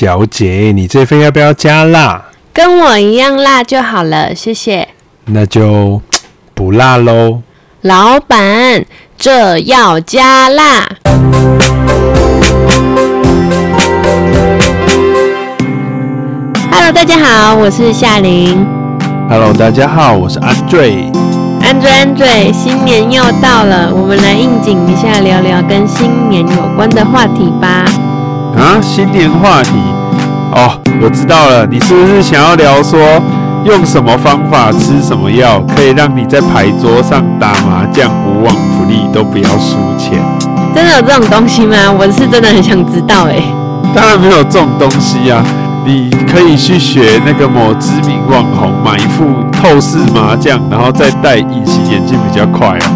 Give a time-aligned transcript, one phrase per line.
[0.00, 2.24] 小姐，你这份要不要加辣？
[2.54, 4.88] 跟我一样辣就好了，谢谢。
[5.26, 6.00] 那就
[6.54, 7.42] 不辣喽。
[7.82, 8.86] 老板，
[9.18, 10.88] 这要加辣。
[16.70, 18.66] Hello，大家好，我是夏琳。
[19.28, 21.12] Hello，大家好，我是 Andre。
[21.60, 27.84] Andre，Andre，新年又到了，我们来应景一下，聊聊跟新年有关的话题吧。
[28.56, 29.70] 啊，新年话题
[30.52, 32.98] 哦，我知道了，你是不是想要聊说
[33.64, 40.18] 用什么方法吃什么药，可以让你在牌桌上打麻将无往不利，都不要输钱？
[40.74, 41.76] 真的有这种东西吗？
[41.98, 43.42] 我是真的很想知道哎。
[43.94, 45.42] 当然没有这种东西呀，
[45.84, 52.92] 你可以去学那个某知名网红买一副透视麻将，然后再戴隐形眼镜比较快啊。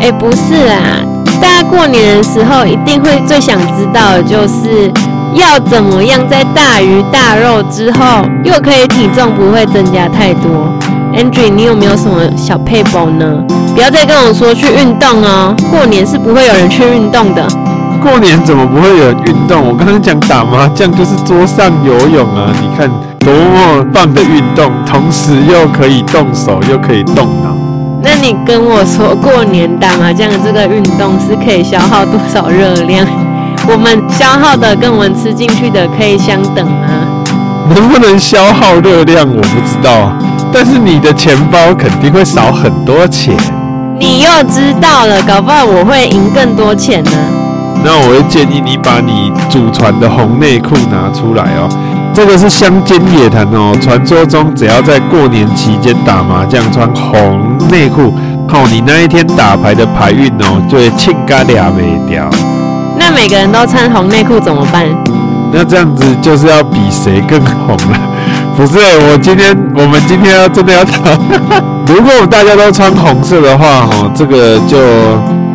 [0.00, 1.15] 哎，不是啊。
[1.40, 4.90] 大家过年的时候一定会最想知道的就是
[5.34, 10.72] 要怎么样在大鱼大肉之后又可以体重不会增加太多。
[11.14, 13.24] Andrew，你有没有什么小撇步呢？
[13.74, 17.46] 不要再跟我说去运动哦，过年是不会有人去运动的。
[18.02, 19.66] 过年怎么不会有人运动？
[19.66, 22.88] 我刚刚讲打麻将就是桌上游泳啊，你看
[23.20, 27.55] 多么棒的运动，同时又可以动手又可以动脑。
[28.02, 33.06] 那你跟我说过年打麻将的这个运动是可以消耗多少热量？
[33.68, 36.86] 我们消耗的跟我们吃进去的可以相等吗？
[37.74, 40.12] 能不能消耗热量我不知道，
[40.52, 43.34] 但是你的钱包肯定会少很多钱。
[43.98, 47.10] 你又知道了，搞不好我会赢更多钱呢。
[47.82, 51.68] 那我会建议你把你祖传的红内裤拿出来哦。
[52.14, 58.12] 这个是乡间野谈哦，传说中只要在过年期间打麻将穿红内裤，
[58.48, 62.28] 靠、哦、你那一天打牌的牌运哦，就会庆嘎俩没掉。
[62.98, 64.86] 那每个人都穿红内裤怎么办？
[65.52, 67.98] 那这样子就是要比谁更红了。
[68.56, 70.92] 不是，我今天我们今天要真的要打，
[71.86, 74.78] 如果大家都穿红色的话，哦，这个就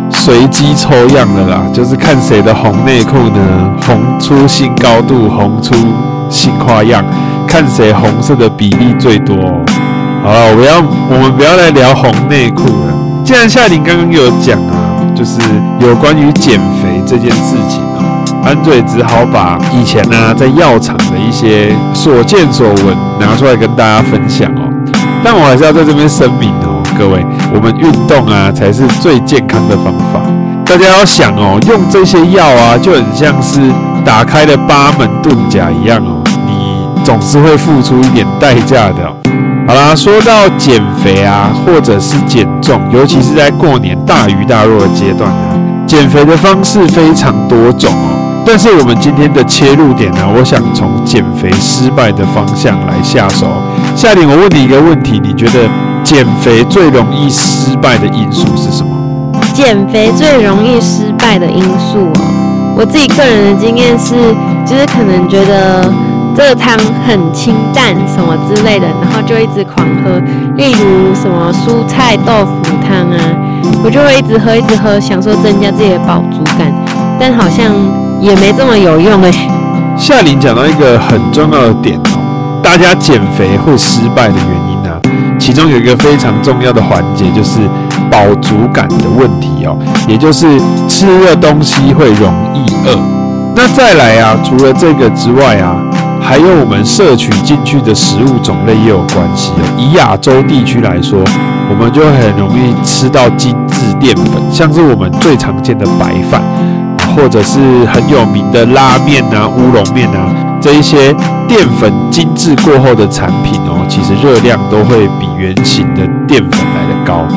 [0.10, 5.76] 随机抽样的啦，就是看谁的红内裤呢红出新高度，红出。
[6.30, 7.04] 新花样，
[7.46, 9.36] 看谁红色的比例最多。
[10.24, 10.78] 好了，我不要，
[11.10, 12.94] 我们不要来聊红内裤了。
[13.24, 15.40] 既然夏玲刚刚有讲啊，就是
[15.80, 18.06] 有关于减肥这件事情哦，
[18.46, 24.70] 安瑞只好把以前呢、在药厂的一些所见所闻拿出来跟大家分享哦。
[25.24, 30.22] 但我还是要在这边声明哦，各位，我们运动啊才是最健康的方法。
[30.64, 33.60] 大家要想哦，用这些药啊就很像是
[34.06, 36.22] 打开了八门遁甲一样哦。
[36.46, 39.31] 你总是会付出一点代价的。
[39.68, 48.44] 好啦，说到减肥啊，或者是减重，尤其是在过年大鱼大肉的阶段呢，减肥的方式非常多种哦。
[48.46, 53.48] 但是我们今天的切入点呢，我想从减肥失败的方向来下手。
[53.96, 55.70] 夏琳，我问你一个问题，你觉得
[56.04, 58.92] 减肥最容易失败的因素是什么？
[59.54, 64.16] 减肥最容易失败的因素哦，我自己个人的经验是，
[64.66, 65.90] 就是可能觉得。
[66.36, 70.20] 这个汤很清淡，什么之类的，然后就一直狂喝。
[70.56, 73.18] 例如什么蔬菜豆腐汤啊，
[73.84, 76.74] 我就会一直喝，一直喝，想说增加自己的饱足感，
[77.20, 77.66] 但好像
[78.20, 79.32] 也没这么有用哎。
[79.98, 84.90] 夏琳讲到一个很重要的点哦，大家减肥会失败的原因呢、
[85.38, 87.60] 其中有一个非常重要的环节就是
[88.10, 89.78] 饱足感的问题哦，
[90.08, 90.48] 也就是
[90.88, 92.98] 吃了东西会容易饿。
[93.54, 95.76] 那再来啊，除了这个之外啊。
[96.32, 99.68] 还有我们摄取进去的食物种类也有关系哦。
[99.78, 101.20] 以亚洲地区来说，
[101.70, 106.42] 我们就很容易吃到精致淀粉，像是我们最常见的白饭，
[107.14, 110.32] 或者是很有名的拉面啊、乌龙面啊，
[110.62, 111.14] 这一些
[111.50, 117.28] 淀粉精致过后的产品哦，其实热量都会比原型的淀粉来得高。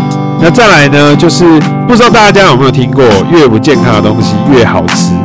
[0.40, 1.44] 那再来呢，就是
[1.88, 5.16] 不知道大家有没有听过，越不健康的东西越好吃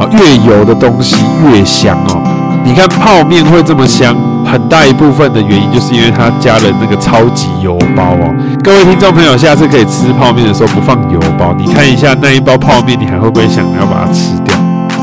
[0.00, 2.17] 啊，越油的东西越香哦。
[2.68, 8.34] 你看泡面会这么香，很大一部分的原因就是因为它加了那个超级油包哦。
[8.62, 14.54] 各位听众朋友，下次可以吃泡面的时候不放油包，你看一下那一包泡面，你还会不会想要把它吃掉？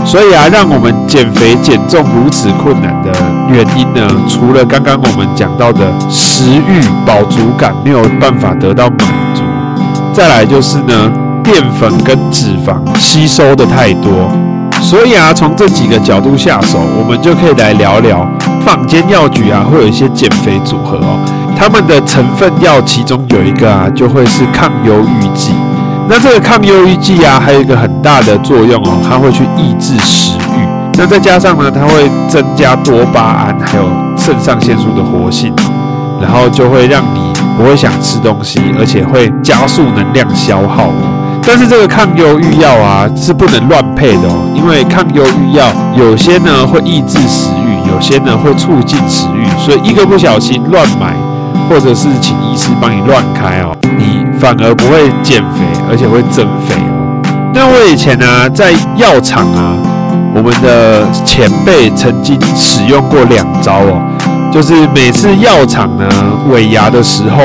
[0.06, 3.12] 所以啊，让我们减肥减重如此困难的
[3.50, 9.00] 原因呢，除了刚刚我们讲到的食欲饱足感没有办法得到满
[9.34, 9.42] 足，
[10.14, 11.12] 再来就是呢，
[11.44, 14.30] 淀粉跟脂肪吸收的太多。
[14.86, 18.24] 所以啊，从这几个角度下手，我们就可以来聊聊
[18.64, 21.20] 坊间药局啊，会有一些减肥组合哦。
[21.58, 25.52] 他们的成分药其中有一个啊，就会是抗忧郁剂。
[26.08, 30.68] 那这个抗忧郁剂啊，还有一个很大的作用哦，它会去抑制食欲。
[31.00, 33.84] 那再加上呢，它会增加多巴胺还有
[34.16, 35.52] 肾上腺素的活性，
[36.22, 40.90] 然后就会让你不会想吃东西，而且会加速能量消耗。
[41.48, 51.14] 但是这个抗忧郁药啊是不能乱配的哦，因为抗忧郁药有些呢会抑制食欲，有些呢会促进食欲，所以一个不小心乱买，
[51.70, 57.22] 或者是请医师帮你乱开哦，你反而不会减肥，而且会增肥哦。
[57.54, 59.78] 那我以前呢、在药厂啊，
[60.34, 64.02] 我们的前辈曾经使用过两招哦，
[64.52, 66.10] 就是每次药厂呢
[66.50, 67.38] 尾牙的时候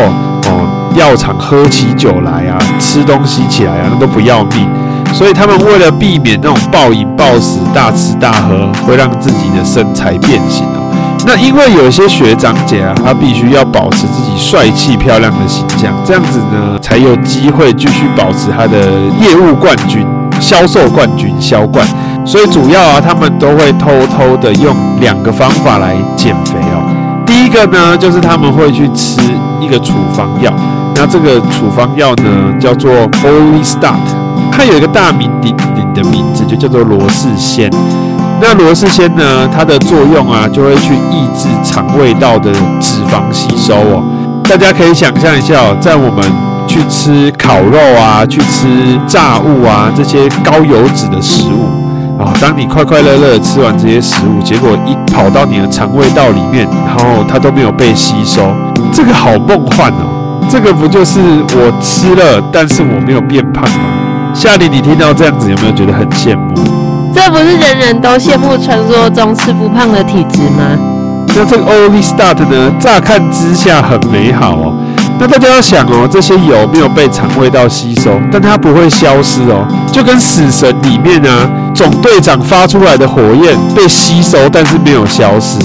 [0.48, 4.68] 哦，药厂喝起酒来啊，吃东西起来啊，那都不要命，
[5.12, 10.80] 所以他们为了避免那种暴饮暴食、大吃大喝，会让自己的身材变形哦。
[11.26, 18.90] 那因为有些学长姐啊，他必须要保持自己帅气漂亮的形象，这样子呢，才有机会继续保持他的
[19.20, 20.06] 业务冠军、
[20.40, 21.86] 销售冠军、销冠。
[22.24, 26.82] 所以主要啊，他们都会偷偷的用两个方法来减肥哦。
[27.26, 29.20] 第一个呢，就是他们会去吃
[29.60, 30.50] 一个处方药，
[31.02, 32.92] 那这个处方药呢，叫做
[33.22, 33.94] Olly Start，
[34.52, 37.70] 它有一个大名鼎鼎的名字，就叫做罗氏鲜。
[38.38, 44.04] 那罗氏鲜呢，它的作用啊，就会去抑制肠胃道的脂肪吸收哦。
[44.44, 46.22] 大家可以想象一下哦，在我们
[46.68, 48.68] 去吃烤肉啊，去吃
[49.06, 58.42] 炸物啊，这些高油脂的食物啊，当你快快乐乐吃完这些食物，结果一跑到你的肠胃道里面，然后它都没有被吸收，
[58.92, 60.19] 这个好梦幻哦。
[60.50, 61.20] 这个不就是
[61.54, 64.34] 我吃了，但是我没有变胖吗？
[64.34, 66.54] 夏琳，你听到这样子有没有觉得很羡慕？
[67.14, 70.76] 这不是人人都羡慕传说中吃不胖的体质吗？
[71.36, 74.74] 那这个 Orlistat 呢，乍看之下很美好哦。
[75.20, 85.58] 那大家要想哦，这些油没有被肠胃道吸收，但它不会消失哦，就跟死神里面啊，总队长发出来的火焰被吸收，但是没有消失，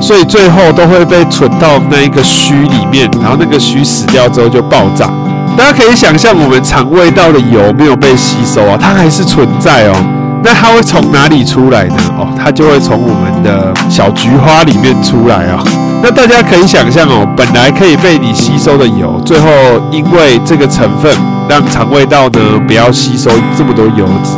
[0.00, 5.08] 所以最后都会被存到那一个须里面，然后那个须死掉之后就爆炸。
[5.56, 9.94] 大家可以想象，我们肠胃道的油没有被吸收啊，它还是存在哦。
[10.42, 11.96] 那它会从哪里出来呢？
[12.18, 15.62] 哦，它就会从我们的小菊花里面出来啊。
[16.02, 19.48] 那大家可以想象哦，本来可以被你吸收的油，最后
[19.90, 21.10] 因为这个成分
[21.48, 24.32] 让肠胃道呢不要吸收这么多油脂，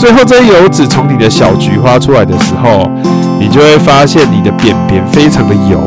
[0.00, 2.90] 最后这些油脂从你的小菊花出来的时候，
[3.38, 5.78] 你就会发现你的便便非常的油，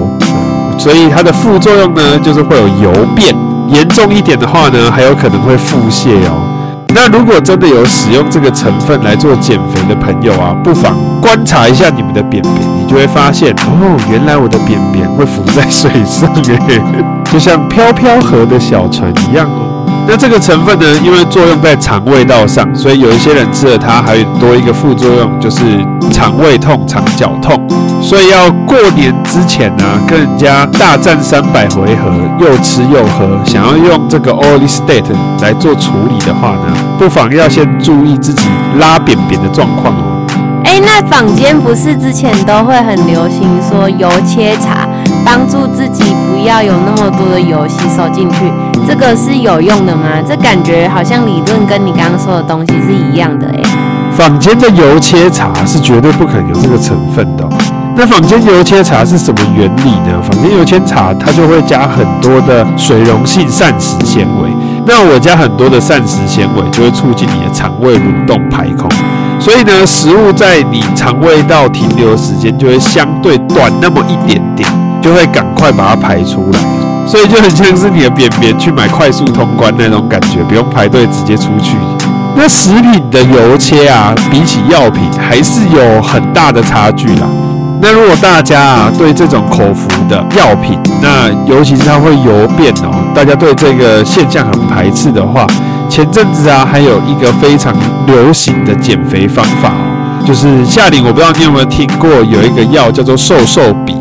[0.78, 3.36] 所以它的副作用呢就是会有油便，
[3.70, 6.48] 严重一点的话呢还有可能会腹泻哦。
[6.94, 16.80] 那如果真的有使用这个成分来做减肥的朋友啊，不妨观察一下你们的便便，你就会发现哦，原来我的便便会浮在水上耶，
[17.32, 19.73] 就像飘飘河的小船一样哦。
[20.08, 25.62] 那这个成分呢，因为作用在肠胃道上，所以有一些人吃了它，还多一个副作用，就是
[26.12, 27.60] 肠胃痛、肠绞痛。
[28.02, 35.06] 所以要过年之前呢、跟人家大战三百回合，又吃又喝，想要用这个 Orlistat
[35.42, 38.46] 来做处理的话呢，不妨要先注意自己
[38.78, 40.28] 拉便便的状况哦。
[40.66, 44.88] 哎，那坊间不是之前都会很流行说油切茶，
[45.26, 48.52] 帮助自己不要有那么多的油吸收进去，
[48.94, 50.04] 这个是有用的吗？
[50.24, 53.64] 这感觉好像理论跟你刚刚说的东西是一样的哎。
[54.16, 57.44] 坊间的油切茶是绝对不可能有这个成分的。
[57.96, 60.22] 那坊间油切茶是什么原理呢？
[60.22, 64.50] 坊间油切茶它就会加很多的水溶性膳食纤维，
[64.86, 68.88] 那我加很多的膳食纤维就会促进你的肠胃蠕动排空，
[69.40, 74.70] 所以呢，食物在你肠胃道停留时间就会相对短那么一点点，
[75.02, 76.60] 就会赶快把它排出来，
[77.06, 81.76] 所以就很像是你的便便去买快速通关那种感觉，不用排队直接出去。
[82.36, 87.28] 那食品的油切啊，比起药品还是有很大的差距啦。
[87.80, 95.46] 那如果大家啊对这种口服的药品，那尤其是它会油变哦，大家对这个现象很排斥的话，
[95.90, 97.76] 前阵子啊还有一个非常
[98.08, 103.96] 流行的减肥方法哦，就是夏令，我不知道你有没有听过，有一个药叫做瘦瘦笔。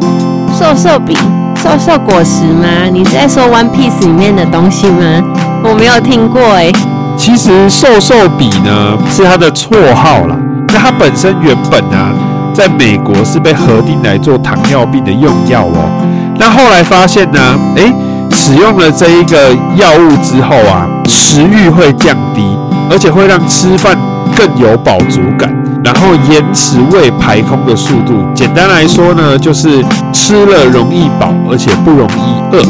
[0.57, 1.19] 瘦瘦笔，
[1.63, 2.67] 瘦瘦果实吗？
[2.93, 5.23] 你是在说 One Piece 里面的东西吗？
[5.63, 6.73] 我没有听过哎、
[7.17, 10.37] 其实瘦瘦笔呢是它的绰号啦，
[10.73, 12.13] 那它本身原本啊。
[12.53, 15.89] 在美国是被核定来做糖尿病的用药哦。
[16.37, 17.39] 那后来发现呢，
[17.77, 17.91] 诶，
[18.31, 22.43] 使用了这一个药物之后啊，食欲会降低，
[22.91, 23.97] 而且会让吃饭
[24.37, 25.53] 更有饱足感，
[25.85, 28.15] 然后延迟胃排空的速度。
[28.35, 32.63] 简单来说呢，就是吃了容易饱，而且不容易饿。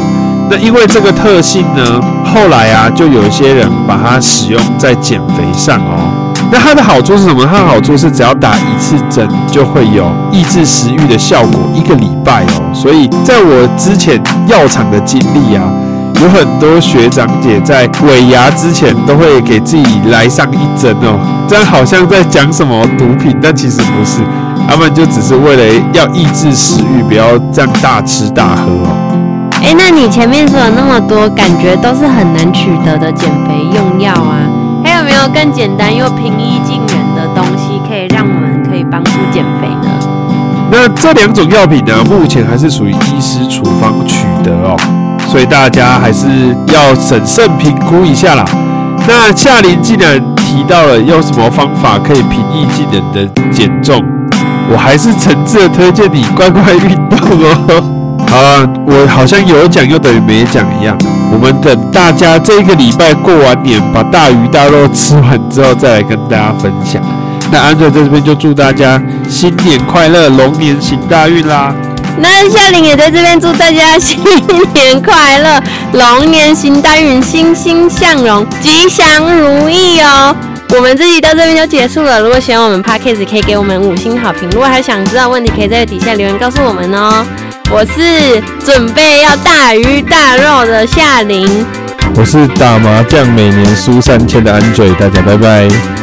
[0.49, 6.11] 那因为这个特性呢，后来啊，就有一些人把它使用在减肥上哦。
[6.51, 7.43] 那它的好处是什么？
[7.49, 12.61] 它的好处是只要打一次针就会有抑制食欲的效果，一个礼拜哦。
[12.73, 15.63] 所以在我之前药厂的经历啊，
[16.21, 21.19] 有很多学长姐在尾牙之前都会给自己来上一针哦。
[21.47, 24.21] 这样好像在讲什么毒品，但其实不是，
[24.67, 28.95] 他们就只是为了要抑制食欲，不要这样大吃大喝哦。
[29.61, 34.47] 哎，那你前面说了那么多，感觉都是很难取得的减肥用药啊，
[34.83, 39.89] 还有没有更简单又平易近人的东西，可以让我们可以帮助减肥呢？
[40.71, 44.75] 那这两种药品呢，目前还是属于医师处方取得哦，
[45.33, 46.27] 所以大家还是
[46.67, 48.45] 要审慎评估一下啦。
[49.07, 53.99] 那夏琳既然提到了用什么方法可以平易近人的减重，
[54.71, 57.83] 我还是诚挚的推荐你乖乖运动哦。
[58.29, 60.95] 好 啊，我好像有讲又等于没讲一样。
[61.31, 67.01] 我们等大家这个礼拜过完年，把大鱼大肉吃完之后，再来跟大家分享。
[67.51, 71.73] 那安瑞在这边就祝大家新年快乐，龙年行大运啦！
[72.17, 74.19] 那夏琳也在这边祝大家新
[74.73, 75.61] 年快乐，
[75.93, 79.05] 龙年行大运，欣欣向荣，吉祥
[79.35, 80.35] 如意哦。
[80.75, 82.19] 我们这集到这边就结束了。
[82.19, 84.49] 如果喜欢我们 Podcast，可以给我们五星好评。
[84.51, 87.25] 如果还想知道问题，可以在底下留言告诉我们哦。
[87.71, 91.65] 我是准备要大鱼大肉的夏琳，
[92.15, 96.02] 我是打麻将每年输三千的 Andre，大家拜拜。